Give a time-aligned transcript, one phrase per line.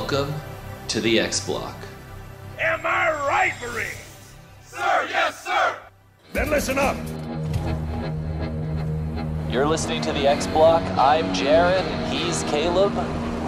[0.00, 0.32] Welcome
[0.88, 1.76] to the X Block.
[2.58, 3.92] Am I right, Marines?
[4.64, 5.76] Sir, yes, sir!
[6.32, 6.96] Then listen up.
[9.52, 10.82] You're listening to the X Block.
[10.98, 12.94] I'm Jaren, and he's Caleb.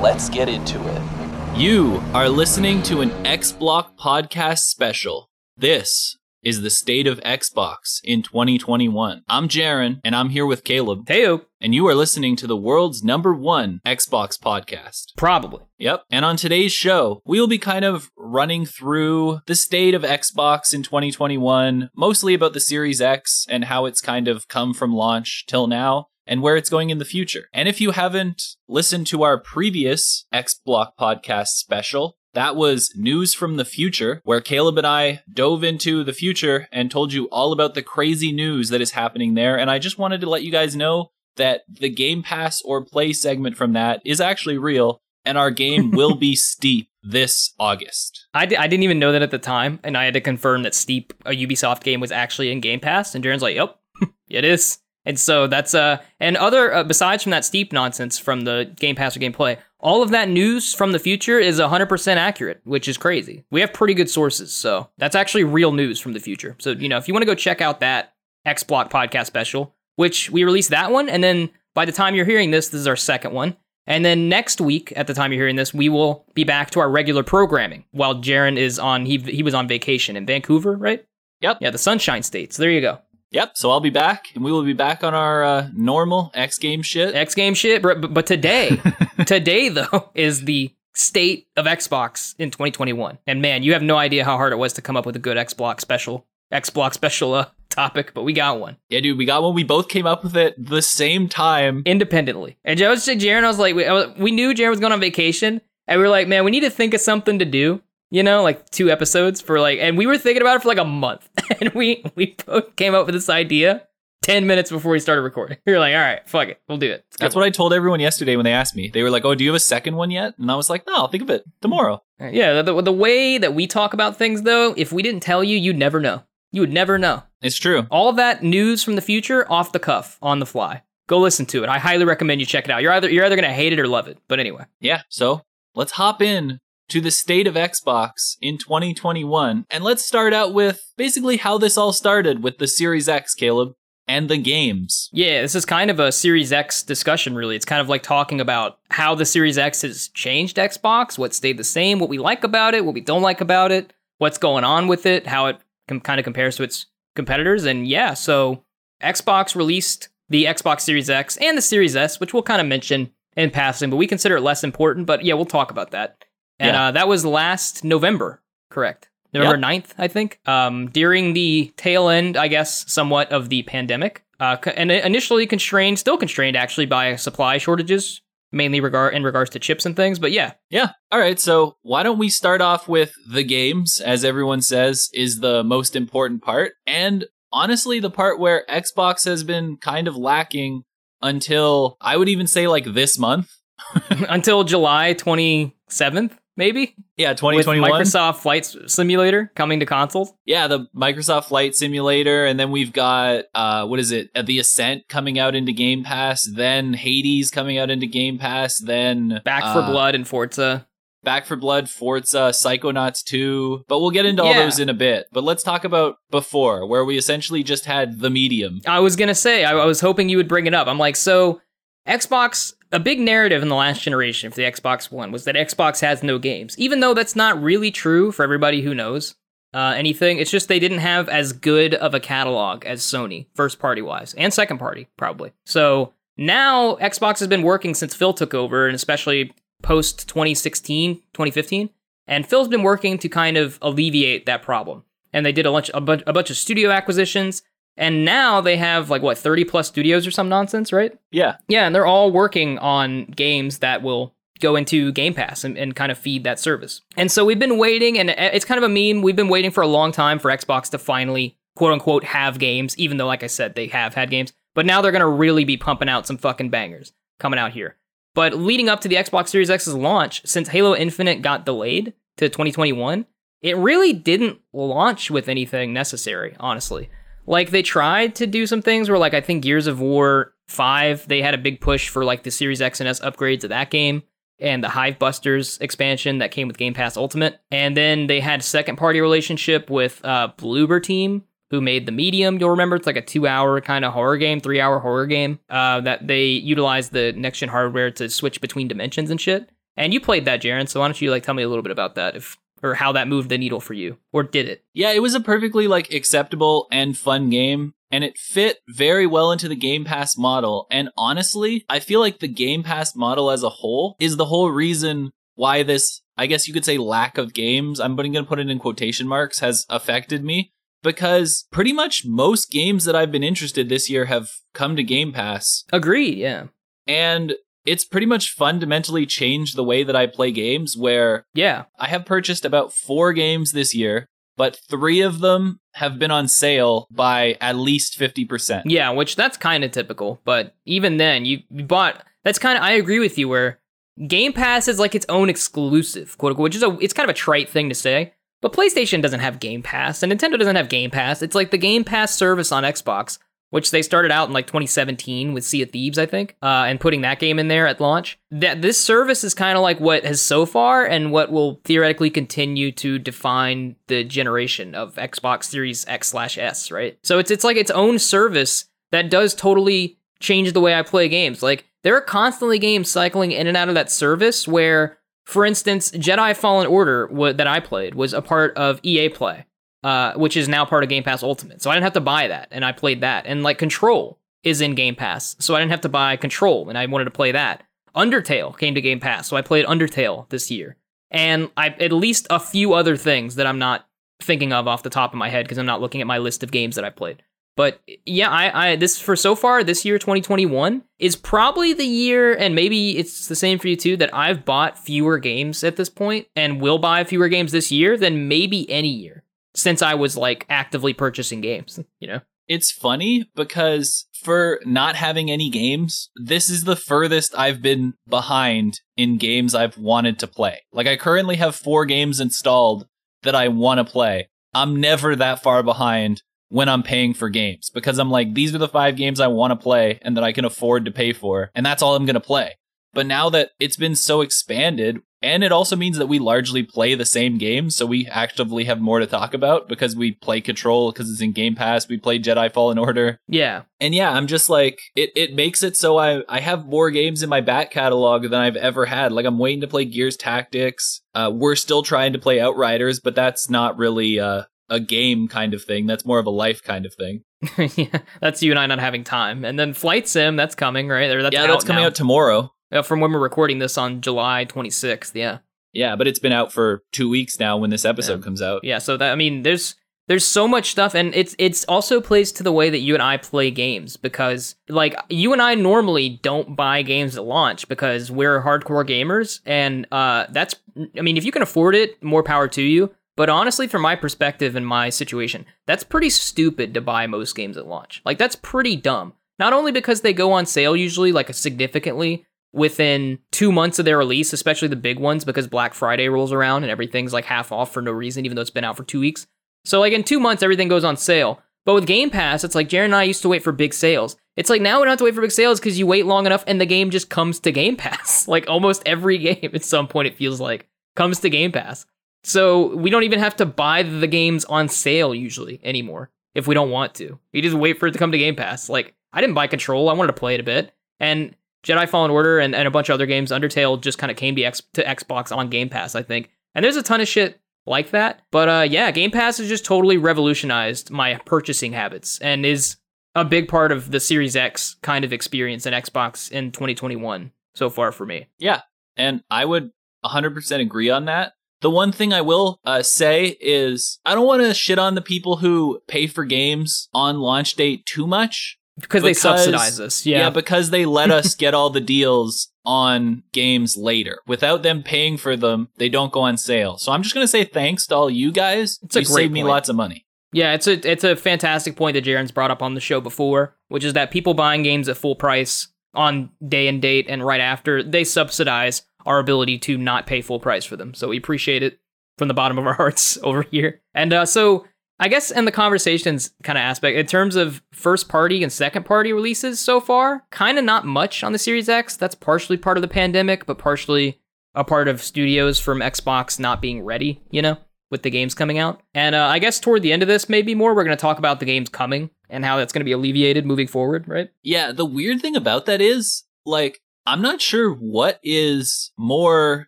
[0.03, 1.57] Let's get into it.
[1.59, 5.31] You are listening to an X Block podcast special.
[5.57, 9.23] This is the state of Xbox in 2021.
[9.29, 11.07] I'm Jaren, and I'm here with Caleb.
[11.07, 11.45] Heyo.
[11.61, 15.17] And you are listening to the world's number one Xbox podcast.
[15.17, 15.63] Probably.
[15.79, 16.03] Yep.
[16.11, 20.75] And on today's show, we will be kind of running through the state of Xbox
[20.75, 25.45] in 2021, mostly about the Series X and how it's kind of come from launch
[25.47, 27.49] till now and where it's going in the future.
[27.53, 33.35] And if you haven't listened to our previous X Block podcast special, that was News
[33.35, 37.53] from the Future, where Caleb and I dove into the future and told you all
[37.53, 39.59] about the crazy news that is happening there.
[39.59, 43.13] And I just wanted to let you guys know that the Game Pass or Play
[43.13, 48.27] segment from that is actually real, and our game will be Steep this August.
[48.33, 50.63] I d- I didn't even know that at the time, and I had to confirm
[50.63, 53.15] that Steep, a Ubisoft game, was actually in Game Pass.
[53.15, 53.77] And Jaren's like, "Yep,
[54.29, 58.43] it is." And so that's uh, and other uh, besides from that Steep nonsense from
[58.43, 62.61] the Game Pass or Gameplay, all of that news from the future is 100% accurate,
[62.65, 63.45] which is crazy.
[63.51, 66.57] We have pretty good sources, so that's actually real news from the future.
[66.59, 68.15] So, you know, if you want to go check out that
[68.47, 72.25] X Block podcast special, which we released that one, and then by the time you're
[72.25, 73.57] hearing this, this is our second one.
[73.87, 76.81] And then next week, at the time you're hearing this, we will be back to
[76.81, 81.05] our regular programming while Jaren is on, he, he was on vacation in Vancouver, right?
[81.41, 81.59] Yep.
[81.61, 82.53] Yeah, the Sunshine State.
[82.53, 83.01] So there you go.
[83.33, 83.57] Yep.
[83.57, 86.83] So I'll be back, and we will be back on our uh, normal X game
[86.83, 87.15] shit.
[87.15, 87.83] X game shit.
[87.83, 88.81] But, but today,
[89.27, 93.19] today though, is the state of Xbox in 2021.
[93.27, 95.19] And man, you have no idea how hard it was to come up with a
[95.19, 99.17] good X Block special, X Block special uh, topic, but we got one Yeah, dude,
[99.17, 99.55] we got one.
[99.55, 101.83] We both came up with it the same time.
[101.87, 102.59] independently.
[102.65, 104.93] And I was Jaren, I was like, we, I was- we knew Jaren was going
[104.93, 107.81] on vacation, and we were like, man, we need to think of something to do.
[108.13, 110.77] You know, like two episodes for like, and we were thinking about it for like
[110.77, 111.27] a month,
[111.61, 113.87] and we we both came up with this idea
[114.21, 115.57] ten minutes before we started recording.
[115.67, 117.07] We were like, all right, fuck it, we'll do it.
[117.19, 118.89] That's what I told everyone yesterday when they asked me.
[118.93, 120.87] They were like, "Oh, do you have a second one yet?" And I was like,
[120.87, 124.43] "No, I'll think of it tomorrow." Yeah, the, the way that we talk about things,
[124.43, 126.23] though, if we didn't tell you, you'd never know.
[126.53, 127.23] You would never know.
[127.41, 127.87] It's true.
[127.91, 130.83] All that news from the future, off the cuff, on the fly.
[131.09, 131.71] Go listen to it.
[131.71, 132.83] I highly recommend you check it out.
[132.83, 134.19] You're either you're either gonna hate it or love it.
[134.29, 135.01] But anyway, Yeah.
[135.09, 135.41] So
[135.75, 136.61] let's hop in
[136.93, 141.79] to the state of Xbox in 2021, and let's start out with basically how this
[141.79, 143.73] all started with the Series X, Caleb,
[144.07, 145.09] and the games.
[145.11, 147.35] yeah, this is kind of a Series X discussion.
[147.35, 151.33] Really, it's kind of like talking about how the Series X has changed Xbox, what
[151.33, 154.37] stayed the same, what we like about it, what we don't like about it, what's
[154.37, 155.57] going on with it, how it
[155.89, 156.85] com- kind of compares to its
[157.17, 158.65] competitors, and yeah, so
[159.03, 163.13] Xbox released the Xbox Series X and the Series S, which we'll kind of mention
[163.35, 165.07] in passing, but we consider it less important.
[165.07, 166.23] But yeah, we'll talk about that.
[166.59, 166.89] And Yeah.
[166.89, 169.09] uh, that was last November, correct?
[169.35, 170.39] November 9th, I think.
[170.47, 175.99] Um, during the tail end, I guess, somewhat of the pandemic, uh, and initially constrained,
[175.99, 178.21] still constrained actually by supply shortages,
[178.53, 180.19] mainly regard in regards to chips and things.
[180.19, 180.91] But yeah, Yeah.
[181.11, 181.41] All right.
[181.41, 185.97] So why don't we start off with the games, as everyone says is the most
[185.97, 190.83] important part, and honestly, the part where Xbox has been kind of lacking
[191.23, 193.51] until I would even say like this month.
[194.29, 196.95] until July 27th, maybe.
[197.17, 197.91] Yeah, With 2021.
[197.91, 200.33] Microsoft Flight Simulator coming to consoles.
[200.45, 204.31] Yeah, the Microsoft Flight Simulator, and then we've got uh, what is it?
[204.35, 208.79] Uh, the Ascent coming out into Game Pass, then Hades coming out into Game Pass,
[208.79, 210.87] then Back for uh, Blood and Forza.
[211.25, 213.85] Back 4 Blood, Forza, Psychonauts 2.
[213.87, 214.65] But we'll get into all Yeah.
[214.65, 215.29] those in a bit.
[215.31, 218.81] But let's talk about before, where we essentially just had the medium.
[218.89, 220.89] I was gonna say, I, I was hoping you would bring it up.
[220.89, 221.61] I'm like, so
[222.07, 226.01] Xbox, a big narrative in the last generation for the Xbox One was that Xbox
[226.01, 229.35] has no games, even though that's not really true for everybody who knows
[229.75, 230.39] uh, anything.
[230.39, 234.35] It's just they didn't have as good of a catalog as Sony, first party wise,
[234.35, 235.53] and second party probably.
[235.65, 241.91] So now Xbox has been working since Phil took over, and especially post 2016, 2015.
[242.27, 245.05] And Phil's been working to kind of alleviate that problem.
[245.33, 247.63] And they did a bunch, a bunch, a bunch of studio acquisitions.
[247.97, 251.17] And now they have like what 30 plus studios or some nonsense, right?
[251.31, 251.57] Yeah.
[251.69, 255.95] Yeah, and they're all working on games that will go into Game Pass and, and
[255.95, 257.03] kind of feed that service.
[257.17, 259.23] And so we've been waiting, and eh, it's kind of a meme.
[259.23, 262.97] We've been waiting for a long time for Xbox to finally, quote unquote, have games,
[262.97, 264.53] even though, like I said, they have had games.
[264.75, 267.97] But now they're going to really be pumping out some fucking bangers coming out here.
[268.35, 272.49] But leading up to the Xbox Series X's launch, since Halo Infinite got delayed to
[272.49, 273.27] 2021,
[273.61, 277.11] it really didn't launch with anything necessary, honestly.
[277.47, 281.29] Like they tried to do some things where like I think Gears of War 5,
[281.29, 283.91] they had a big push for like the Series X and S upgrades of that
[283.91, 284.23] game.
[284.61, 287.61] and the Hive Busters expansion that came with Game Pass Ultimate.
[287.73, 292.59] And then they had second party relationship with uh, Bloober Team, who made The Medium.
[292.61, 295.59] You'll remember it's like a two hour kind of horror game, three hour horror game
[295.69, 299.69] uh, that they utilized the next gen hardware to switch between dimensions and shit.
[299.97, 300.89] And you played that, Jaren.
[300.89, 303.13] So why don't you like tell me a little bit about that, if or how
[303.13, 304.85] that moved the needle for you, or did it?
[304.93, 309.51] Yeah, it was a perfectly like acceptable and fun game and it fit very well
[309.51, 310.87] into the Game Pass model.
[310.91, 314.71] And honestly, I feel like the Game Pass model as a whole is the whole
[314.71, 318.59] reason why this, I guess you could say, lack of games, I'm going to put
[318.59, 320.73] it in quotation marks, has affected me.
[321.03, 325.33] Because pretty much most games that I've been interested this year have come to Game
[325.33, 325.85] Pass.
[325.93, 326.67] Agreed, yeah.
[327.09, 332.09] And it's pretty much fundamentally changed the way that I play games where yeah, I
[332.09, 334.27] have purchased about 4 games this year,
[334.57, 338.83] but 3 of them have been on sale by at least 50%.
[338.87, 342.85] Yeah, which that's kind of typical, but even then you, you bought that's kind of
[342.85, 343.79] I agree with you where
[344.27, 347.35] Game Pass is like its own exclusive, quote unquote, which is a it's kind of
[347.35, 348.35] a trite thing to say.
[348.61, 351.43] But PlayStation doesn't have Game Pass, and Nintendo doesn't have Game Pass.
[351.43, 353.39] It's like the Game Pass service on Xbox,
[353.73, 357.01] which they started out in like 2017 with Sea of Thieves, I think, uh, and
[357.01, 358.39] putting that game in there at launch.
[358.51, 362.29] That this service is kind of like what has so far and what will theoretically
[362.29, 367.19] continue to define the generation of Xbox Series X slash S, right?
[367.23, 371.31] So it's it's like its own service that does totally change the way I play
[371.31, 371.63] games.
[371.63, 376.11] Like there are constantly games cycling in and out of that service where for instance,
[376.11, 379.65] Jedi Fallen Order w- that I played was a part of EA Play,
[380.03, 381.83] uh, which is now part of Game Pass Ultimate.
[381.83, 383.47] So I didn't have to buy that, and I played that.
[383.47, 386.99] And like Control is in Game Pass, so I didn't have to buy Control, and
[386.99, 387.85] I wanted to play that.
[388.15, 390.97] Undertale came to Game Pass, so I played Undertale this year,
[391.31, 394.07] and I at least a few other things that I'm not
[394.41, 396.63] thinking of off the top of my head because I'm not looking at my list
[396.63, 397.43] of games that I played.
[397.75, 402.55] But yeah, I, I this for so far this year 2021 is probably the year,
[402.55, 406.11] and maybe it's the same for you too, that I've bought fewer games at this
[406.11, 409.45] point and will buy fewer games this year than maybe any year
[409.75, 411.99] since I was like actively purchasing games.
[412.21, 417.83] You know, it's funny because for not having any games, this is the furthest I've
[417.83, 420.81] been behind in games I've wanted to play.
[420.93, 423.07] Like I currently have four games installed
[423.43, 424.49] that I want to play.
[424.75, 428.79] I'm never that far behind when I'm paying for games because I'm like, these are
[428.79, 431.71] the five games I want to play and that I can afford to pay for,
[431.75, 432.77] and that's all I'm going to play.
[433.15, 437.15] But now that it's been so expanded, and it also means that we largely play
[437.15, 441.11] the same games, so we actively have more to talk about because we play Control
[441.11, 442.09] because it's in Game Pass.
[442.09, 443.39] We play Jedi Fallen Order.
[443.49, 443.83] Yeah.
[444.01, 447.43] And yeah, I'm just like it it makes it so I I have more games
[447.43, 449.33] in my back catalog than I've ever had.
[449.33, 451.21] Like I'm waiting to play Gears Tactics.
[451.35, 455.75] Uh, we're still trying to play Outriders, but that's not really uh a game kind
[455.75, 456.07] of thing.
[456.07, 457.43] That's more of a life kind of thing.
[457.97, 459.65] yeah, that's you and I not having time.
[459.65, 461.31] And then Flight Sim, that's coming, right?
[461.31, 462.09] Or that's yeah, that's coming now.
[462.09, 462.73] out tomorrow.
[462.93, 465.33] Uh, from when we're recording this on July 26th.
[465.35, 465.59] Yeah.
[465.93, 468.45] Yeah, but it's been out for two weeks now when this episode yeah.
[468.45, 468.85] comes out.
[468.85, 469.95] Yeah, so that I mean, there's
[470.29, 473.23] there's so much stuff, and it's it's also plays to the way that you and
[473.23, 478.31] I play games because like you and I normally don't buy games at launch because
[478.31, 480.77] we're hardcore gamers, and uh, that's
[481.19, 483.15] I mean, if you can afford it, more power to you.
[483.37, 487.77] But honestly, from my perspective and my situation, that's pretty stupid to buy most games
[487.77, 488.21] at launch.
[488.27, 489.33] Like, that's pretty dumb.
[489.59, 494.19] Not only because they go on sale usually, like significantly within two months of their
[494.19, 497.93] release, especially the big ones, because Black Friday rolls around and everything's like half off
[497.93, 499.47] for no reason, even though it's been out for two weeks.
[499.85, 501.61] So, like, in two months, everything goes on sale.
[501.85, 504.37] But with Game Pass, it's like Jaren and I used to wait for big sales.
[504.57, 506.47] It's like now we don't have to wait for big sales because you wait long
[506.47, 508.47] enough and the game just comes to Game Pass.
[508.49, 512.07] like almost every game at some point, it feels like comes to Game Pass.
[512.45, 516.75] So we don't even have to buy the games on sale usually anymore if we
[516.75, 517.39] don't want to.
[517.53, 518.89] We just wait for it to come to Game Pass.
[518.89, 522.31] Like I didn't buy Control, I wanted to play it a bit, and Jedi Fallen
[522.31, 524.83] Order and, and a bunch of other games, Undertale just kind of came to, X,
[524.95, 526.51] to Xbox on Game Pass, I think.
[526.75, 528.43] And there's a ton of shit like that.
[528.51, 532.97] But uh, yeah, Game Pass has just totally revolutionized my purchasing habits and is
[533.35, 537.91] a big part of the Series X kind of experience in Xbox in 2021 so
[537.91, 538.47] far for me.
[538.59, 538.83] Yeah,
[539.17, 539.91] and I would
[540.25, 541.55] 100% agree on that.
[541.81, 545.23] The one thing I will uh, say is I don't want to shit on the
[545.23, 548.79] people who pay for games on launch date too much.
[549.03, 550.25] Because, they subsidize us.
[550.25, 550.39] Yeah.
[550.39, 554.39] Yeah, because they let us get all the deals on games later.
[554.47, 556.97] Without them paying for them, they don't go on sale.
[556.99, 558.99] So I'm just going to say thanks to all you guys.
[559.03, 560.27] It's a you great saved me lots of money.
[560.53, 563.75] Yeah, it's a it's a fantastic point that Jaren's brought up on the show before,
[563.89, 567.61] which is that people buying games at full price on day and date and right
[567.61, 571.15] after, they subsidize our ability to not pay full price for them.
[571.15, 572.01] So we appreciate it
[572.37, 574.03] from the bottom of our hearts over here.
[574.15, 574.87] And uh, so
[575.23, 579.05] I guess in the conversations kind of aspect, in terms of first party and second
[579.05, 582.17] party releases so far, kind of not much on the Series X.
[582.17, 584.41] That's partially part of the pandemic, but partially
[584.75, 587.79] a part of studios from Xbox not being ready, you know,
[588.11, 589.01] with the games coming out.
[589.15, 591.39] And uh, I guess toward the end of this, maybe more, we're going to talk
[591.39, 594.51] about the games coming and how that's going to be alleviated moving forward, right?
[594.65, 599.87] Yeah, the weird thing about that is, like, I'm not sure what is more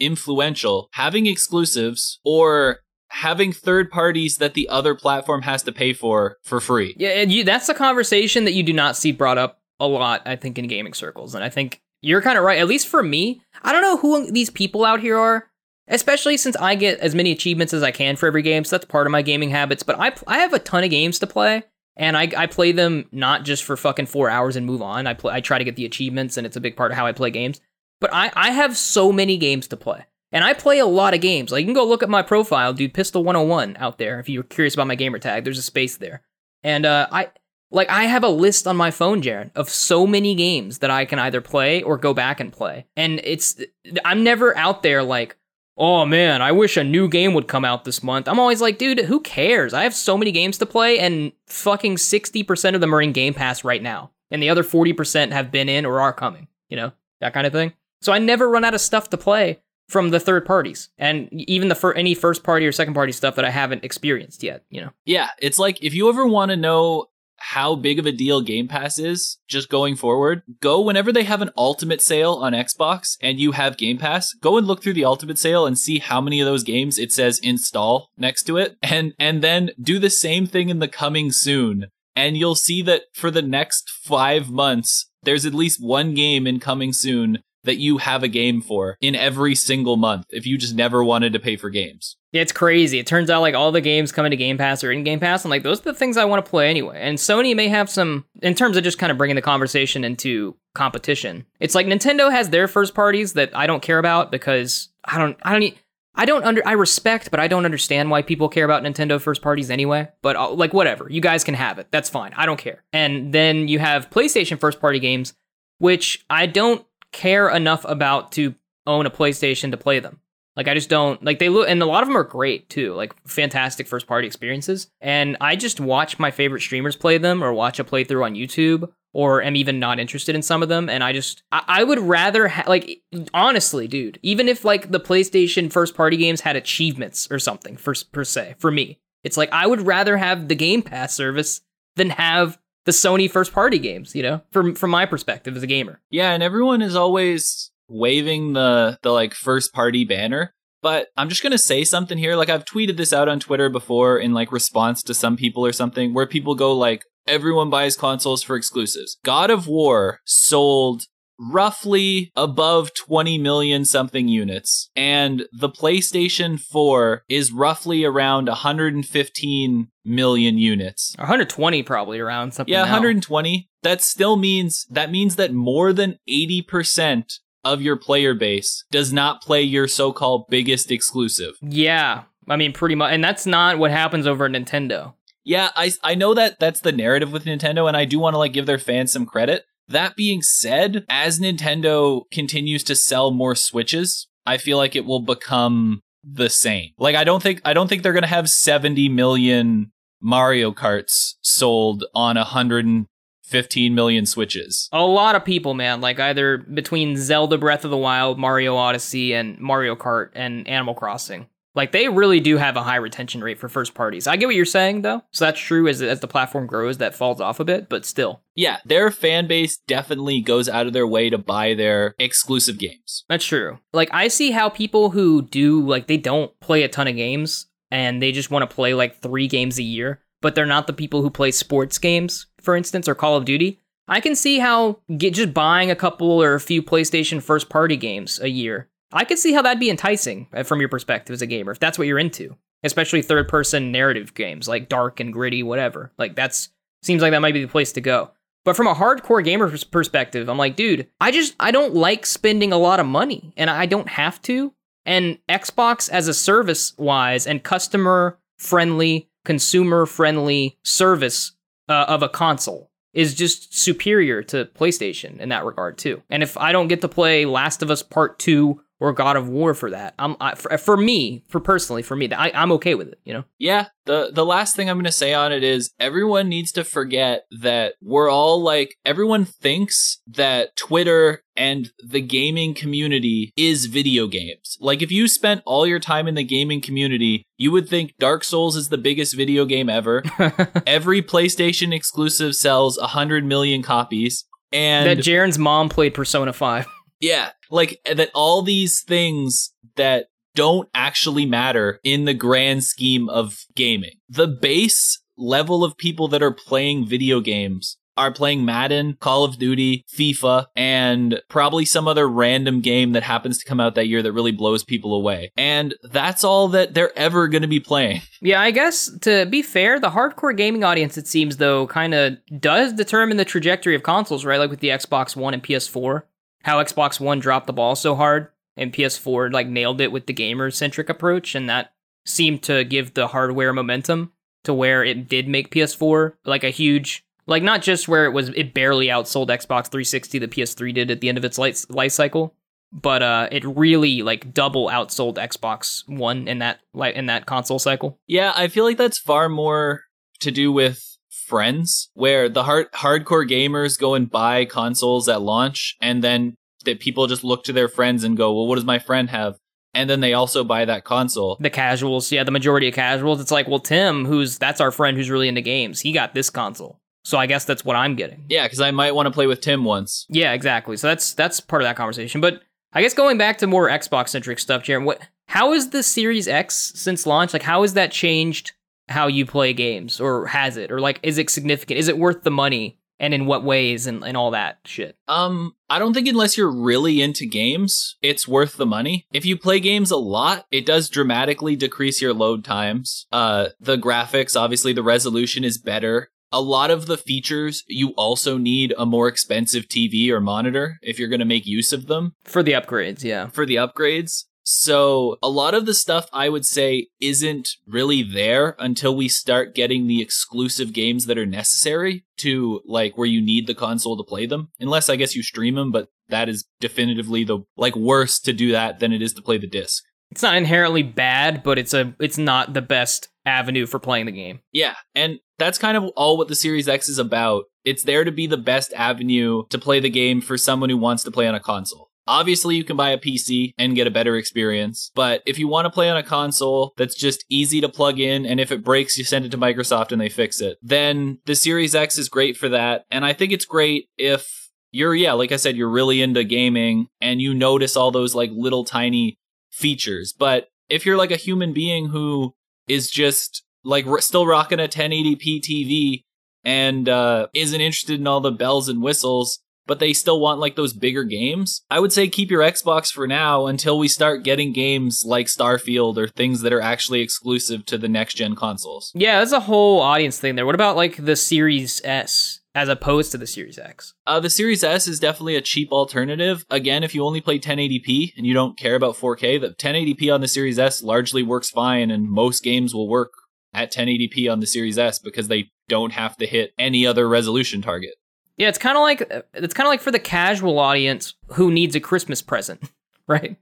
[0.00, 2.80] influential having exclusives or
[3.14, 6.96] having third parties that the other platform has to pay for for free.
[6.98, 10.22] Yeah, and you, that's a conversation that you do not see brought up a lot,
[10.26, 11.34] I think, in gaming circles.
[11.34, 12.58] And I think you're kind of right.
[12.58, 15.46] At least for me, I don't know who these people out here are,
[15.86, 18.64] especially since I get as many achievements as I can for every game.
[18.64, 19.84] So that's part of my gaming habits.
[19.84, 21.62] But I, I have a ton of games to play.
[21.96, 25.06] And I, I play them not just for fucking four hours and move on.
[25.06, 27.06] I play, I try to get the achievements, and it's a big part of how
[27.06, 27.60] I play games.
[28.00, 30.04] But I, I have so many games to play.
[30.34, 31.52] And I play a lot of games.
[31.52, 34.18] Like you can go look at my profile, dude, Pistol 101 out there.
[34.18, 36.22] If you're curious about my gamer tag, there's a space there.
[36.64, 37.30] And uh, I
[37.70, 41.04] like I have a list on my phone, Jaren, of so many games that I
[41.04, 42.86] can either play or go back and play.
[42.96, 43.60] And it's
[44.04, 45.36] I'm never out there like,
[45.76, 48.28] oh man, I wish a new game would come out this month.
[48.28, 49.72] I'm always like, dude, who cares?
[49.72, 53.34] I have so many games to play, and fucking 60% of them are in Game
[53.34, 54.10] Pass right now.
[54.32, 57.52] And the other 40% have been in or are coming, you know, that kind of
[57.52, 57.72] thing.
[58.00, 61.68] So I never run out of stuff to play from the third parties and even
[61.68, 64.80] the for any first party or second party stuff that I haven't experienced yet, you
[64.80, 64.90] know.
[65.04, 68.68] Yeah, it's like if you ever want to know how big of a deal Game
[68.68, 73.38] Pass is just going forward, go whenever they have an ultimate sale on Xbox and
[73.38, 76.40] you have Game Pass, go and look through the ultimate sale and see how many
[76.40, 80.46] of those games it says install next to it and and then do the same
[80.46, 81.86] thing in the coming soon
[82.16, 86.60] and you'll see that for the next 5 months there's at least one game in
[86.60, 90.74] coming soon that you have a game for in every single month if you just
[90.74, 92.16] never wanted to pay for games.
[92.32, 92.98] It's crazy.
[92.98, 95.44] It turns out like all the games coming to Game Pass or in Game Pass.
[95.44, 96.98] I'm like, those are the things I want to play anyway.
[97.00, 100.56] And Sony may have some in terms of just kind of bringing the conversation into
[100.74, 101.46] competition.
[101.60, 105.36] It's like Nintendo has their first parties that I don't care about because I don't
[105.42, 105.74] I don't
[106.16, 109.42] I don't under I respect, but I don't understand why people care about Nintendo first
[109.42, 110.08] parties anyway.
[110.22, 111.88] But uh, like whatever, you guys can have it.
[111.90, 112.32] That's fine.
[112.36, 112.84] I don't care.
[112.92, 115.34] And then you have PlayStation first party games,
[115.78, 118.54] which I don't care enough about to
[118.86, 120.20] own a PlayStation to play them.
[120.56, 122.92] Like I just don't like they look and a lot of them are great too,
[122.94, 124.88] like fantastic first party experiences.
[125.00, 128.88] And I just watch my favorite streamers play them or watch a playthrough on YouTube
[129.12, 131.98] or am even not interested in some of them and I just I, I would
[131.98, 133.02] rather ha- like
[133.32, 137.94] honestly, dude, even if like the PlayStation first party games had achievements or something for
[138.12, 139.00] per se for me.
[139.24, 141.62] It's like I would rather have the Game Pass service
[141.96, 145.66] than have the Sony first party games, you know, from from my perspective as a
[145.66, 146.00] gamer.
[146.10, 150.54] Yeah, and everyone is always waving the the like first party banner.
[150.82, 152.36] But I'm just gonna say something here.
[152.36, 155.72] Like I've tweeted this out on Twitter before in like response to some people or
[155.72, 159.16] something, where people go like, everyone buys consoles for exclusives.
[159.24, 161.04] God of War sold
[161.38, 164.90] roughly above 20 million something units.
[164.96, 171.14] And the PlayStation 4 is roughly around 115 million units.
[171.18, 172.92] 120 probably around something yeah now.
[172.92, 179.12] 120 that still means that means that more than 80% of your player base does
[179.12, 181.54] not play your so-called biggest exclusive.
[181.62, 185.14] Yeah i mean pretty much and that's not what happens over at nintendo.
[185.44, 188.38] Yeah i i know that that's the narrative with nintendo and i do want to
[188.38, 193.54] like give their fans some credit that being said, as Nintendo continues to sell more
[193.54, 196.90] Switches, I feel like it will become the same.
[196.98, 201.34] Like I don't think I don't think they're going to have 70 million Mario Karts
[201.42, 204.88] sold on 115 million Switches.
[204.92, 209.34] A lot of people, man, like either between Zelda Breath of the Wild, Mario Odyssey
[209.34, 211.46] and Mario Kart and Animal Crossing.
[211.74, 214.26] Like they really do have a high retention rate for first parties.
[214.26, 215.22] I get what you're saying though.
[215.32, 218.42] So that's true as as the platform grows that falls off a bit, but still.
[218.54, 223.24] Yeah, their fan base definitely goes out of their way to buy their exclusive games.
[223.28, 223.78] That's true.
[223.92, 227.66] Like I see how people who do like they don't play a ton of games
[227.90, 230.92] and they just want to play like 3 games a year, but they're not the
[230.92, 233.80] people who play sports games, for instance, or Call of Duty.
[234.06, 237.96] I can see how get, just buying a couple or a few PlayStation first party
[237.96, 241.42] games a year I could see how that'd be enticing uh, from your perspective as
[241.42, 242.56] a gamer, if that's what you're into.
[242.82, 246.12] Especially third person narrative games, like dark and gritty, whatever.
[246.18, 246.68] Like that's
[247.02, 248.30] seems like that might be the place to go.
[248.64, 252.72] But from a hardcore gamer perspective, I'm like, dude, I just I don't like spending
[252.72, 254.74] a lot of money, and I don't have to.
[255.06, 261.52] And Xbox as a service wise and customer friendly, consumer friendly service
[261.88, 266.22] uh, of a console is just superior to PlayStation in that regard too.
[266.30, 269.48] And if I don't get to play Last of Us Part 2 or God of
[269.48, 270.14] War for that.
[270.18, 273.20] I'm I, for, for me, for personally, for me, I, I'm okay with it.
[273.24, 273.44] You know.
[273.58, 276.84] Yeah, the the last thing I'm going to say on it is everyone needs to
[276.84, 284.26] forget that we're all like everyone thinks that Twitter and the gaming community is video
[284.26, 284.76] games.
[284.80, 288.44] Like if you spent all your time in the gaming community, you would think Dark
[288.44, 290.22] Souls is the biggest video game ever.
[290.86, 296.86] Every PlayStation exclusive sells 100 million copies and that Jaren's mom played Persona 5.
[297.24, 303.64] Yeah, like that all these things that don't actually matter in the grand scheme of
[303.74, 304.16] gaming.
[304.28, 309.58] The base level of people that are playing video games are playing Madden, Call of
[309.58, 314.22] Duty, FIFA, and probably some other random game that happens to come out that year
[314.22, 315.50] that really blows people away.
[315.56, 318.20] And that's all that they're ever going to be playing.
[318.40, 322.36] Yeah, I guess to be fair, the hardcore gaming audience, it seems, though, kind of
[322.60, 324.58] does determine the trajectory of consoles, right?
[324.58, 326.24] Like with the Xbox One and PS4
[326.64, 330.32] how Xbox One dropped the ball so hard and PS4 like nailed it with the
[330.32, 331.92] gamer centric approach, and that
[332.26, 334.32] seemed to give the hardware momentum
[334.64, 338.48] to where it did make PS4 like a huge like not just where it was
[338.50, 342.12] it barely outsold Xbox 360 the PS3 did at the end of its life, life
[342.12, 342.54] cycle,
[342.90, 347.78] but uh it really like double outsold Xbox One in that like in that console
[347.78, 348.18] cycle.
[348.26, 350.00] Yeah, I feel like that's far more
[350.40, 351.13] to do with
[351.44, 357.00] friends where the hard hardcore gamers go and buy consoles at launch and then that
[357.00, 359.56] people just look to their friends and go, "Well, what does my friend have?"
[359.94, 361.56] And then they also buy that console.
[361.60, 365.16] The casuals, yeah, the majority of casuals, it's like, "Well, Tim, who's that's our friend
[365.16, 366.00] who's really into games.
[366.00, 368.44] He got this console." So I guess that's what I'm getting.
[368.48, 370.26] Yeah, cuz I might want to play with Tim once.
[370.28, 370.96] Yeah, exactly.
[370.96, 372.40] So that's that's part of that conversation.
[372.40, 372.60] But
[372.92, 376.48] I guess going back to more Xbox centric stuff, Jaren, what how is the Series
[376.48, 377.52] X since launch?
[377.52, 378.72] Like how has that changed
[379.08, 382.42] how you play games or has it or like is it significant is it worth
[382.42, 386.26] the money and in what ways and, and all that shit um i don't think
[386.26, 390.66] unless you're really into games it's worth the money if you play games a lot
[390.70, 396.30] it does dramatically decrease your load times uh the graphics obviously the resolution is better
[396.54, 401.18] a lot of the features you also need a more expensive TV or monitor if
[401.18, 402.36] you're going to make use of them.
[402.44, 403.48] For the upgrades, yeah.
[403.48, 404.44] For the upgrades.
[404.64, 409.74] So a lot of the stuff I would say isn't really there until we start
[409.74, 414.24] getting the exclusive games that are necessary to like where you need the console to
[414.24, 414.70] play them.
[414.80, 418.72] Unless I guess you stream them, but that is definitively the like worse to do
[418.72, 420.02] that than it is to play the disc.
[420.30, 424.32] It's not inherently bad, but it's a it's not the best avenue for playing the
[424.32, 424.60] game.
[424.72, 427.64] Yeah, and that's kind of all what the Series X is about.
[427.84, 431.22] It's there to be the best avenue to play the game for someone who wants
[431.24, 432.08] to play on a console.
[432.26, 435.84] Obviously, you can buy a PC and get a better experience, but if you want
[435.86, 439.18] to play on a console that's just easy to plug in, and if it breaks,
[439.18, 442.56] you send it to Microsoft and they fix it, then the Series X is great
[442.56, 443.04] for that.
[443.10, 447.08] And I think it's great if you're, yeah, like I said, you're really into gaming
[447.20, 449.38] and you notice all those like little tiny
[449.70, 450.32] features.
[450.32, 452.54] But if you're like a human being who
[452.88, 456.22] is just like still rocking a 1080p TV
[456.64, 460.76] and uh, isn't interested in all the bells and whistles, but they still want like
[460.76, 464.72] those bigger games, I would say keep your Xbox for now until we start getting
[464.72, 469.12] games like Starfield or things that are actually exclusive to the next gen consoles.
[469.14, 470.66] Yeah, that's a whole audience thing there.
[470.66, 472.60] What about like the Series S?
[472.76, 476.64] As opposed to the Series X, uh, the Series S is definitely a cheap alternative.
[476.70, 480.40] Again, if you only play 1080p and you don't care about 4K, the 1080p on
[480.40, 483.30] the Series S largely works fine, and most games will work
[483.72, 487.80] at 1080p on the Series S because they don't have to hit any other resolution
[487.80, 488.14] target.
[488.56, 489.20] Yeah, it's kind of like
[489.54, 492.80] it's kind of like for the casual audience who needs a Christmas present,
[493.26, 493.56] right?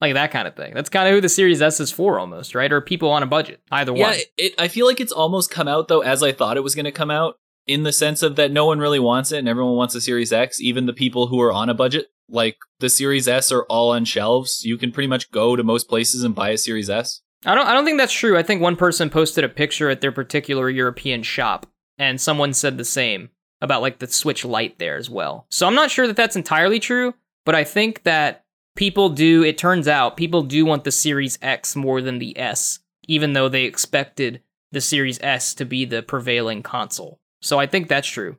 [0.00, 0.72] like that kind of thing.
[0.74, 2.72] That's kind of who the Series S is for, almost, right?
[2.72, 4.14] Or people on a budget, either yeah, one.
[4.14, 6.74] Yeah, it, I feel like it's almost come out though as I thought it was
[6.74, 9.48] going to come out, in the sense of that no one really wants it and
[9.48, 12.08] everyone wants a Series X, even the people who are on a budget.
[12.28, 14.64] Like the Series S are all on shelves.
[14.64, 17.20] You can pretty much go to most places and buy a Series S.
[17.44, 17.66] I don't.
[17.66, 18.36] I don't think that's true.
[18.36, 21.66] I think one person posted a picture at their particular European shop,
[21.98, 25.46] and someone said the same about like the Switch Lite there as well.
[25.50, 28.44] So I'm not sure that that's entirely true, but I think that
[28.76, 32.78] people do, it turns out, people do want the Series X more than the S,
[33.06, 34.42] even though they expected
[34.72, 37.18] the Series S to be the prevailing console.
[37.42, 38.36] So I think that's true.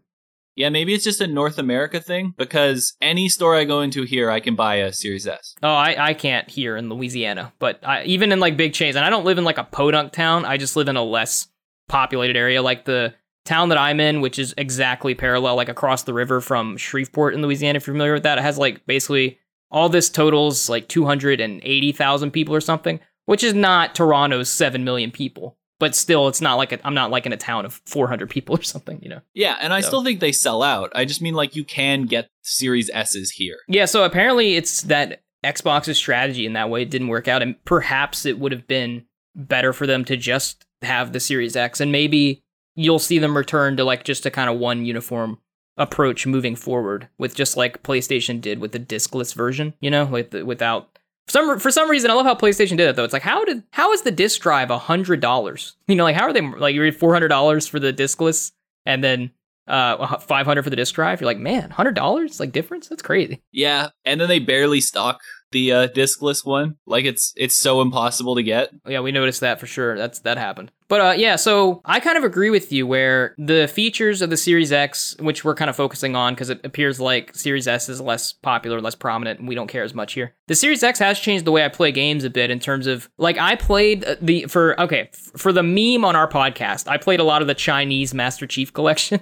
[0.56, 4.30] Yeah, maybe it's just a North America thing because any store I go into here,
[4.30, 5.56] I can buy a Series S.
[5.64, 9.06] Oh, I, I can't here in Louisiana, but I, even in like big chains, and
[9.06, 10.46] I don't live in like a podunk town.
[10.46, 11.48] I just live in a less
[11.88, 13.14] populated area, like the
[13.46, 17.42] town that I'm in, which is exactly parallel, like across the river from Shreveport in
[17.42, 17.78] Louisiana.
[17.78, 19.40] If you're familiar with that, it has like basically
[19.72, 25.58] all this totals like 280,000 people or something, which is not Toronto's 7 million people.
[25.80, 28.56] But still, it's not like i am not like in a town of 400 people
[28.56, 29.22] or something, you know.
[29.34, 29.88] Yeah, and I so.
[29.88, 30.92] still think they sell out.
[30.94, 33.58] I just mean like you can get Series S's here.
[33.68, 37.56] Yeah, so apparently it's that Xbox's strategy in that way it didn't work out, and
[37.66, 41.92] perhaps it would have been better for them to just have the Series X, and
[41.92, 42.44] maybe
[42.76, 45.40] you'll see them return to like just a kind of one uniform
[45.78, 50.34] approach moving forward with just like PlayStation did with the discless version, you know, with
[50.34, 53.04] without some for some reason I love how PlayStation did it though.
[53.04, 55.76] It's like how did how is the disc drive a hundred dollars?
[55.88, 58.52] You know, like how are they like you're four hundred dollars for the discless
[58.86, 59.32] and then
[59.68, 63.90] uh 500 for the disc drive you're like man $100 like difference that's crazy Yeah,
[64.06, 66.78] and then they barely stock the uh, discless one.
[66.86, 68.70] Like it's it's so impossible to get.
[68.88, 72.18] yeah we noticed that for sure that's that happened but uh yeah so i kind
[72.18, 75.76] of agree with you where the features of the series x which we're kind of
[75.76, 79.56] focusing on because it appears like series s is less popular less prominent and we
[79.56, 82.24] don't care as much here the series x has changed the way i play games
[82.24, 86.04] a bit in terms of like i played uh, the for okay for the meme
[86.04, 89.22] on our podcast i played a lot of the chinese master chief collection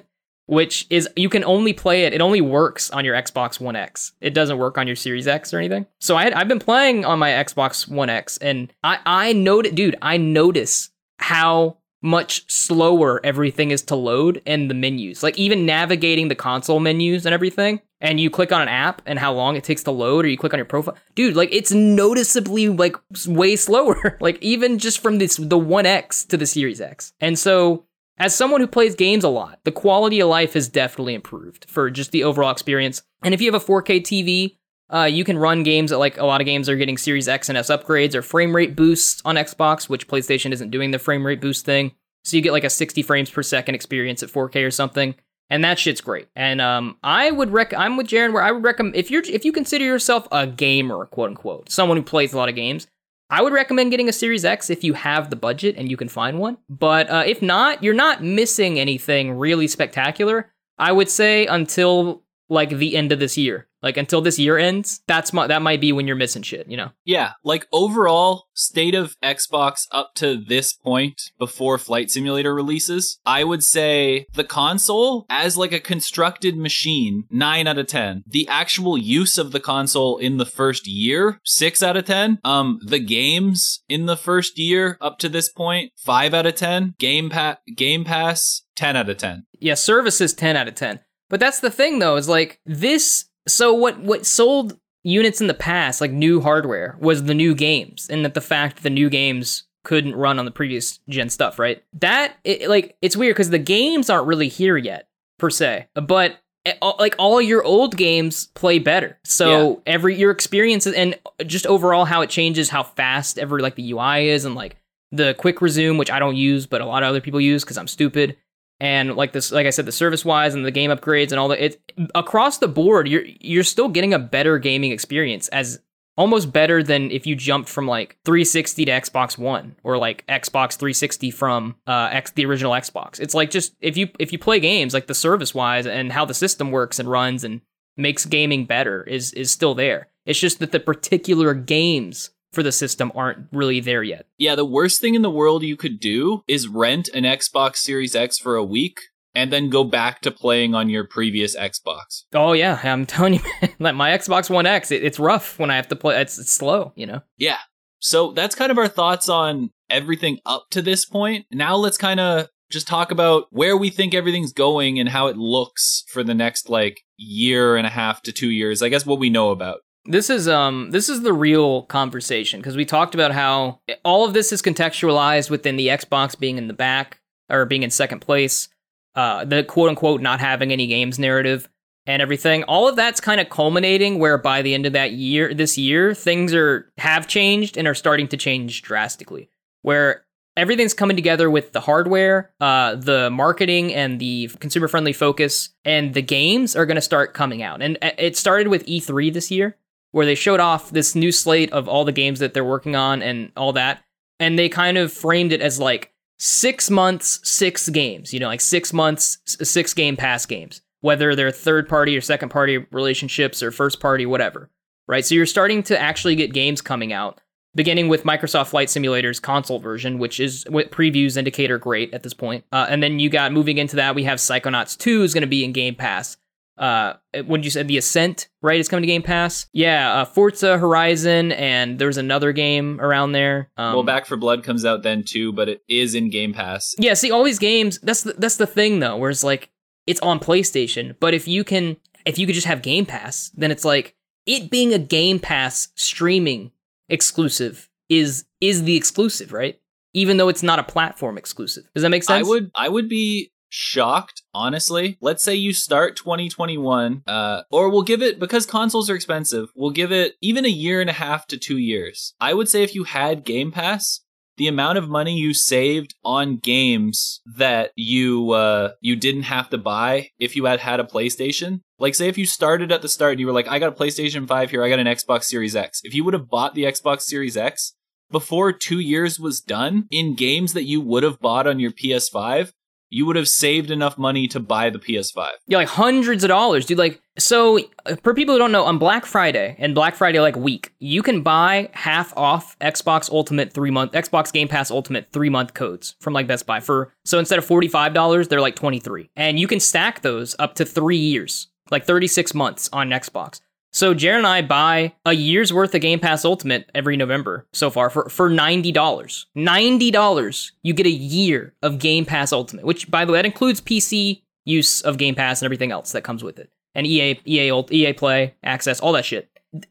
[0.50, 2.14] which is you can only play it.
[2.14, 4.14] It only works on your Xbox One X.
[4.20, 5.86] It doesn't work on your Series X or anything.
[6.00, 9.96] So I, I've been playing on my Xbox One X, and I I notice, dude,
[10.02, 15.22] I notice how much slower everything is to load and the menus.
[15.22, 17.82] Like even navigating the console menus and everything.
[18.02, 20.38] And you click on an app and how long it takes to load, or you
[20.38, 21.36] click on your profile, dude.
[21.36, 22.96] Like it's noticeably like
[23.28, 24.18] way slower.
[24.22, 27.14] like even just from this the One X to the Series X.
[27.20, 27.86] And so
[28.20, 31.90] as someone who plays games a lot, the quality of life has definitely improved for
[31.90, 33.02] just the overall experience.
[33.24, 34.58] And if you have a 4K TV,
[34.94, 37.48] uh, you can run games that like a lot of games are getting Series X
[37.48, 41.26] and S upgrades or frame rate boosts on Xbox, which PlayStation isn't doing the frame
[41.26, 41.92] rate boost thing.
[42.24, 45.16] So you get like a 60 frames per second experience at 4K or something,
[45.50, 46.28] and that shit's great.
[46.36, 49.46] And um, I would rec I'm with Jaren where I would recommend if you're if
[49.46, 52.88] you consider yourself a gamer, quote unquote, someone who plays a lot of games,
[53.30, 56.10] I would recommend getting a Series X if you have the budget and you can
[56.10, 56.58] find one.
[56.68, 60.52] But uh, if not, you're not missing anything really spectacular.
[60.80, 65.02] I would say until like the end of this year, like until this year ends,
[65.08, 66.68] that's my, that might be when you're missing shit.
[66.68, 66.90] You know?
[67.06, 73.44] Yeah, like overall state of Xbox up to this point before Flight Simulator releases, I
[73.44, 78.24] would say the console as like a constructed machine, 9 out of 10.
[78.28, 82.40] The actual use of the console in the first year, 6 out of 10.
[82.44, 86.96] Um the games in the first year up to this point, 5 out of 10.
[86.98, 89.46] Game pa- Game Pass, 10 out of 10.
[89.60, 91.00] Yeah, services 10 out of 10.
[91.30, 95.54] But that's the thing though, is like this so what what sold units in the
[95.54, 99.10] past, like new hardware, was the new games, and that the fact that the new
[99.10, 101.84] games couldn't run on the previous gen stuff, right?
[102.00, 106.38] That it, like it's weird because the games aren't really here yet per se, but
[106.66, 109.18] eh, like all your old games play better.
[109.24, 113.92] So every your experiences and just overall how it changes, how fast every like the
[113.92, 114.78] UI is, and like
[115.12, 117.78] the quick resume, which I don't use, but a lot of other people use because
[117.78, 118.38] I'm stupid
[118.80, 121.48] and like this like i said the service wise and the game upgrades and all
[121.48, 121.82] that it
[122.16, 125.80] across the board you're you're still getting a better gaming experience as
[126.20, 130.78] almost better than if you jumped from like 360 to xbox one or like xbox
[130.78, 133.22] 360 from uh x the original xbox.
[133.22, 136.26] It's like just if you if you play games like the service wise and how
[136.26, 137.62] the system works and runs and
[137.96, 140.10] makes gaming better is is still there.
[140.26, 144.66] It's just that the particular games for the system aren't really there yet Yeah, the
[144.66, 148.56] worst thing in the world you could do is rent an Xbox Series X for
[148.56, 149.00] a week
[149.36, 152.24] and then go back to playing on your previous Xbox.
[152.34, 155.70] Oh yeah, I'm telling you, man, like my Xbox One X, it, it's rough when
[155.70, 156.20] I have to play.
[156.20, 157.22] It's, it's slow, you know.
[157.38, 157.58] Yeah.
[158.00, 161.46] So that's kind of our thoughts on everything up to this point.
[161.52, 165.38] Now let's kind of just talk about where we think everything's going and how it
[165.38, 168.82] looks for the next like year and a half to 2 years.
[168.82, 169.80] I guess what we know about.
[170.10, 174.34] This is um this is the real conversation because we talked about how all of
[174.34, 178.70] this is contextualized within the Xbox being in the back or being in second place,
[179.16, 181.70] uh, the quote unquote not having any games narrative
[182.08, 182.64] and everything.
[182.64, 186.16] All of that's kind of culminating where by the end of that year, this year,
[186.16, 189.50] things are have changed and are starting to change drastically.
[189.84, 190.26] Where
[190.58, 196.16] everything's coming together with the hardware, uh, the marketing, and the consumer friendly focus, and
[196.16, 197.82] the games are going to start coming out.
[197.84, 199.78] And uh, it started with E3 this year,
[200.12, 203.22] where they showed off this new slate of all the games that they're working on
[203.22, 204.04] and all that.
[204.40, 208.62] And they kind of framed it as like six months, six games, you know, like
[208.62, 213.72] six months, six game pass games, whether they're third party or second party relationships or
[213.72, 214.70] first party, whatever.
[215.08, 215.26] Right.
[215.26, 217.42] So you're starting to actually get games coming out
[217.76, 222.24] beginning with Microsoft Flight Simulator's console version, which is what previews indicate are great at
[222.24, 222.66] this point.
[222.72, 225.48] Uh, and then you got moving into that, we have Psychonauts 2 is going to
[225.48, 226.38] be in Game Pass.
[226.80, 227.16] Uh,
[227.46, 228.80] when you said the Ascent, right?
[228.80, 229.68] It's coming to Game Pass.
[229.74, 233.70] Yeah, uh, Forza Horizon, and there's another game around there.
[233.76, 236.96] Um, well, Back 4 Blood comes out then too, but it is in Game Pass.
[236.98, 238.00] yeah, see, all these games.
[238.00, 239.70] That's the, that's the thing though, where it's like
[240.08, 243.72] it's on PlayStation, but if you can, if you could just have Game Pass, then
[243.72, 244.16] it's like
[244.46, 246.72] it being a Game Pass streaming
[247.10, 249.80] exclusive is is the exclusive, right?
[250.14, 251.84] Even though it's not a platform exclusive.
[251.94, 252.48] Does that make sense?
[252.48, 255.18] I would I would be shocked honestly.
[255.22, 259.92] Let's say you start 2021 uh or we'll give it because consoles are expensive we'll
[259.92, 262.34] give it even a year and a half to 2 years.
[262.40, 264.22] I would say if you had game pass
[264.60, 269.78] the amount of money you saved on games that you uh you didn't have to
[269.78, 271.80] buy if you had had a PlayStation.
[271.98, 273.96] Like say if you started at the start and you were like I got a
[273.96, 276.02] PlayStation 5 here I got an Xbox Series X.
[276.04, 277.94] If you would have bought the Xbox Series X
[278.30, 282.72] before 2 years was done in games that you would have bought on your PS5
[283.10, 285.50] you would have saved enough money to buy the PS5.
[285.68, 286.98] Yeah, like hundreds of dollars, dude.
[286.98, 290.56] Like, so uh, for people who don't know, on Black Friday and Black Friday like
[290.56, 295.50] week, you can buy half off Xbox Ultimate three month, Xbox Game Pass Ultimate three
[295.50, 297.14] month codes from like Best Buy for.
[297.26, 300.56] So instead of forty five dollars, they're like twenty three, and you can stack those
[300.60, 303.62] up to three years, like thirty six months on Xbox.
[303.92, 307.90] So Jaren and I buy a year's worth of Game Pass Ultimate every November so
[307.90, 308.94] far for, for $90.
[308.94, 313.82] $90, you get a year of Game Pass Ultimate, which by the way, that includes
[313.82, 316.70] PC use of Game Pass and everything else that comes with it.
[316.96, 319.50] And EA EA EA Play, access, all that shit.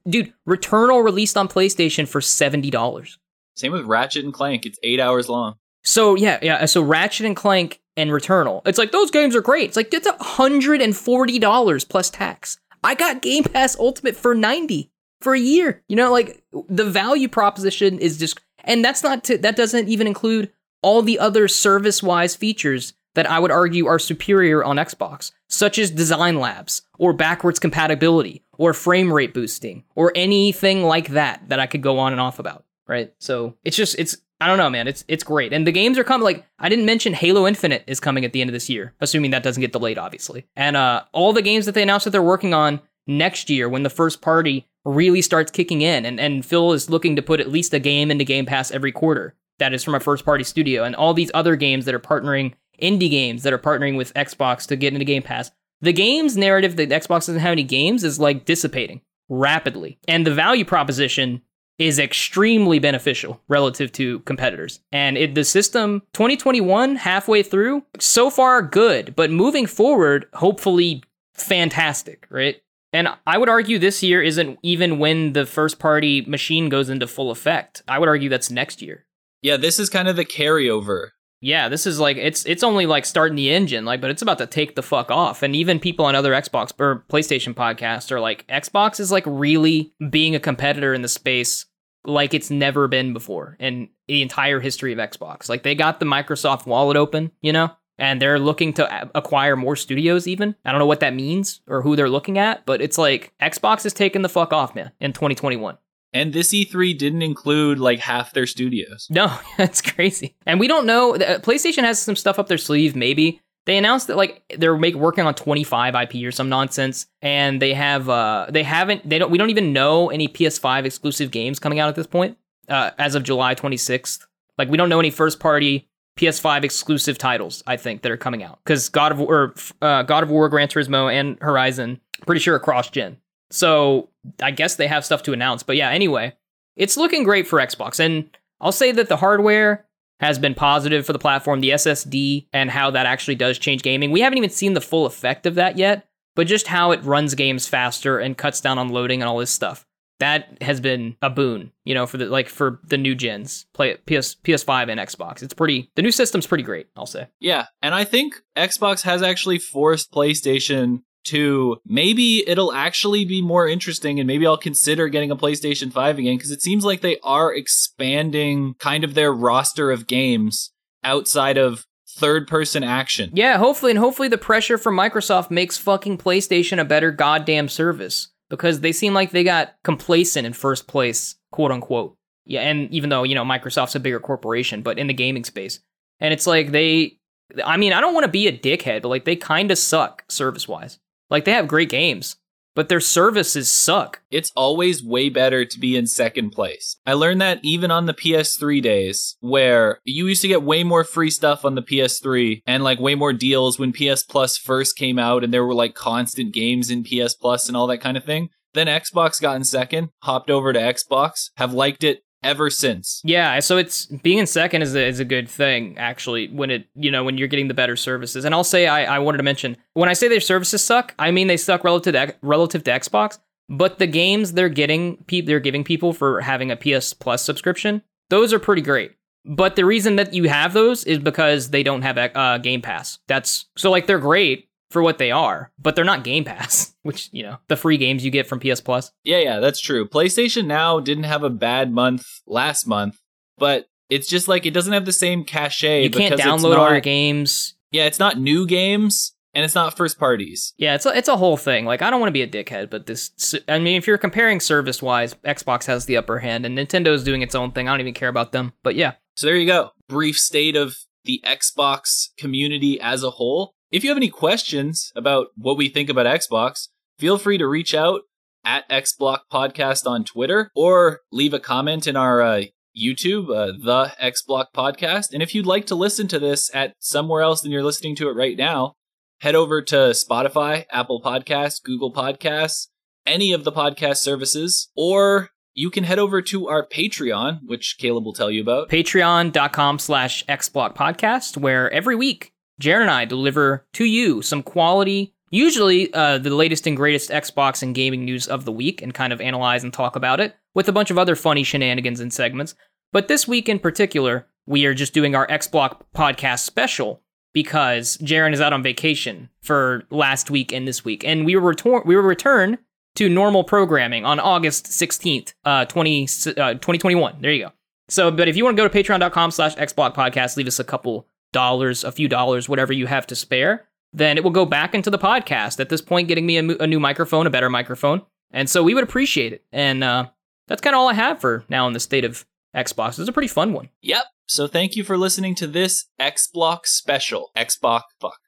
[0.08, 3.16] Dude, Returnal released on PlayStation for $70.
[3.56, 5.56] Same with Ratchet and Clank, it's 8 hours long.
[5.84, 8.62] So yeah, yeah, uh, so Ratchet and Clank and Returnal.
[8.66, 9.68] It's like those games are great.
[9.68, 12.58] It's like it's $140 plus tax.
[12.88, 15.84] I got Game Pass Ultimate for 90 for a year.
[15.88, 20.06] You know, like the value proposition is just and that's not to, that doesn't even
[20.06, 25.78] include all the other service-wise features that I would argue are superior on Xbox, such
[25.78, 31.60] as design labs or backwards compatibility or frame rate boosting or anything like that that
[31.60, 33.12] I could go on and off about, right?
[33.18, 34.86] So, it's just it's I don't know, man.
[34.86, 35.52] It's it's great.
[35.52, 38.40] And the games are coming like I didn't mention Halo Infinite is coming at the
[38.40, 40.46] end of this year, assuming that doesn't get delayed obviously.
[40.56, 43.82] And uh all the games that they announced that they're working on next year when
[43.82, 47.50] the first party really starts kicking in and and Phil is looking to put at
[47.50, 49.34] least a game into Game Pass every quarter.
[49.58, 52.54] That is from a first party studio and all these other games that are partnering
[52.80, 55.50] indie games that are partnering with Xbox to get into Game Pass.
[55.80, 59.98] The games narrative that Xbox doesn't have any games is like dissipating rapidly.
[60.08, 61.42] And the value proposition
[61.78, 64.80] is extremely beneficial relative to competitors.
[64.92, 71.02] And it, the system 2021 halfway through so far good, but moving forward hopefully
[71.34, 72.56] fantastic, right?
[72.92, 77.06] And I would argue this year isn't even when the first party machine goes into
[77.06, 77.82] full effect.
[77.86, 79.04] I would argue that's next year.
[79.42, 81.10] Yeah, this is kind of the carryover.
[81.40, 84.38] Yeah, this is like it's it's only like starting the engine, like, but it's about
[84.38, 85.42] to take the fuck off.
[85.42, 89.92] And even people on other Xbox or PlayStation podcasts are like, Xbox is like really
[90.10, 91.66] being a competitor in the space
[92.04, 95.48] like it's never been before in the entire history of Xbox.
[95.48, 99.76] Like they got the Microsoft wallet open, you know, and they're looking to acquire more
[99.76, 100.54] studios even.
[100.64, 103.84] I don't know what that means or who they're looking at, but it's like Xbox
[103.84, 105.76] is taking the fuck off, man, in 2021.
[106.12, 109.06] And this E3 didn't include like half their studios.
[109.10, 110.36] No, that's crazy.
[110.46, 111.16] And we don't know.
[111.16, 113.40] Uh, PlayStation has some stuff up their sleeve, maybe.
[113.66, 117.74] They announced that like they're make, working on 25 IP or some nonsense, and they
[117.74, 121.78] have uh they haven't they don't we don't even know any PS5 exclusive games coming
[121.78, 124.20] out at this point uh, as of July 26th.
[124.56, 125.86] Like we don't know any first party
[126.18, 127.62] PS5 exclusive titles.
[127.66, 130.68] I think that are coming out because God of War, uh, God of War, Gran
[130.68, 133.18] Turismo, and Horizon pretty sure across gen.
[133.50, 134.08] So
[134.42, 135.62] I guess they have stuff to announce.
[135.62, 136.34] But yeah, anyway,
[136.76, 139.86] it's looking great for Xbox, and I'll say that the hardware
[140.20, 144.10] has been positive for the platform, the SSD, and how that actually does change gaming.
[144.10, 147.34] We haven't even seen the full effect of that yet, but just how it runs
[147.34, 149.84] games faster and cuts down on loading and all this stuff.
[150.20, 153.94] That has been a boon, you know, for the like for the new gens, play
[153.94, 155.44] PS PS5 and Xbox.
[155.44, 157.28] It's pretty the new system's pretty great, I'll say.
[157.38, 163.68] Yeah, and I think Xbox has actually forced PlayStation to maybe it'll actually be more
[163.68, 167.18] interesting and maybe I'll consider getting a PlayStation 5 again because it seems like they
[167.22, 170.72] are expanding kind of their roster of games
[171.04, 173.30] outside of third person action.
[173.32, 178.30] Yeah, hopefully and hopefully the pressure from Microsoft makes fucking PlayStation a better goddamn service
[178.48, 182.16] because they seem like they got complacent in first place, quote unquote.
[182.44, 185.80] Yeah, and even though, you know, Microsoft's a bigger corporation, but in the gaming space.
[186.20, 187.18] And it's like they
[187.64, 190.24] I mean, I don't want to be a dickhead, but like they kind of suck
[190.28, 190.98] service-wise.
[191.30, 192.36] Like they have great games,
[192.74, 194.22] but their services suck.
[194.30, 196.96] It's always way better to be in second place.
[197.04, 201.04] I learned that even on the PS3 days, where you used to get way more
[201.04, 205.18] free stuff on the PS3 and like way more deals when PS Plus first came
[205.18, 208.24] out and there were like constant games in PS Plus and all that kind of
[208.24, 208.50] thing.
[208.74, 213.20] Then Xbox got in second, hopped over to Xbox, have liked it ever since.
[213.24, 216.86] Yeah, so it's being in second is a, is a good thing actually when it
[216.94, 218.44] you know when you're getting the better services.
[218.44, 221.30] And I'll say I, I wanted to mention when I say their services suck, I
[221.30, 223.38] mean they suck relative to relative to Xbox.
[223.68, 228.02] but the games they're getting pe- they're giving people for having a PS Plus subscription,
[228.30, 229.12] those are pretty great.
[229.44, 232.82] But the reason that you have those is because they don't have a uh, Game
[232.82, 233.18] Pass.
[233.28, 237.28] That's so like they're great for what they are, but they're not Game Pass, which
[237.32, 239.12] you know the free games you get from PS Plus.
[239.24, 240.08] Yeah, yeah, that's true.
[240.08, 243.18] PlayStation Now didn't have a bad month last month,
[243.56, 246.02] but it's just like it doesn't have the same cachet.
[246.04, 247.74] You can't download all not- your games.
[247.90, 250.74] Yeah, it's not new games and it's not first parties.
[250.76, 251.84] Yeah, it's a, it's a whole thing.
[251.84, 254.60] Like I don't want to be a dickhead, but this I mean if you're comparing
[254.60, 257.88] service wise, Xbox has the upper hand and Nintendo's doing its own thing.
[257.88, 258.72] I don't even care about them.
[258.82, 259.14] But yeah.
[259.36, 259.90] So there you go.
[260.08, 263.74] Brief state of the Xbox community as a whole.
[263.90, 267.94] If you have any questions about what we think about Xbox, feel free to reach
[267.94, 268.20] out
[268.62, 274.12] at XBlock Podcast on Twitter or leave a comment in our uh, YouTube, uh, the
[274.22, 275.32] XBlock Podcast.
[275.32, 278.28] And if you'd like to listen to this at somewhere else than you're listening to
[278.28, 278.92] it right now,
[279.40, 282.88] head over to Spotify, Apple Podcasts, Google Podcasts,
[283.26, 288.26] any of the podcast services, or you can head over to our Patreon, which Caleb
[288.26, 288.90] will tell you about.
[288.90, 295.34] Patreon.com slash XBlock Podcast, where every week Jaren and I deliver to you some quality,
[295.50, 299.32] usually uh, the latest and greatest Xbox and gaming news of the week, and kind
[299.32, 302.74] of analyze and talk about it with a bunch of other funny shenanigans and segments.
[303.12, 308.52] But this week in particular, we are just doing our XBlock podcast special because Jaren
[308.52, 312.02] is out on vacation for last week and this week, and we will return.
[312.04, 312.78] We will return
[313.16, 317.38] to normal programming on August 16th, uh, 20, uh, 2021.
[317.40, 317.72] There you go.
[318.08, 320.84] So, but if you want to go to patreon.com slash xblock podcast, leave us a
[320.84, 324.94] couple dollars, a few dollars, whatever you have to spare, then it will go back
[324.94, 325.80] into the podcast.
[325.80, 328.22] At this point, getting me a, mo- a new microphone, a better microphone.
[328.50, 329.64] And so we would appreciate it.
[329.72, 330.28] And uh,
[330.66, 333.18] that's kind of all I have for now in the state of Xbox.
[333.18, 333.90] It's a pretty fun one.
[334.02, 334.24] Yep.
[334.46, 337.50] So thank you for listening to this X Block special.
[337.54, 338.38] X Block fuck.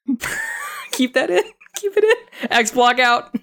[0.93, 1.43] Keep that in.
[1.77, 2.49] Keep it in.
[2.49, 3.35] Xblock out.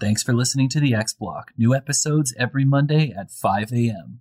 [0.00, 1.52] Thanks for listening to the X Block.
[1.56, 4.20] New episodes every Monday at 5 a.m.